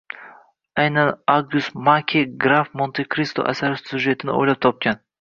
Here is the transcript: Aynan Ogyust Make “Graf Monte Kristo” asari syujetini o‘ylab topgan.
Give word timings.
Aynan 0.83 1.11
Ogyust 1.33 1.73
Make 1.89 2.23
“Graf 2.47 2.69
Monte 2.83 3.07
Kristo” 3.13 3.45
asari 3.55 3.81
syujetini 3.87 4.41
o‘ylab 4.43 4.65
topgan. 4.69 5.05